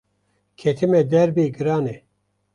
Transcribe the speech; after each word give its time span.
Ketime 0.59 0.99
derbê 1.11 1.45
giran 1.55 1.85
e 1.95 1.97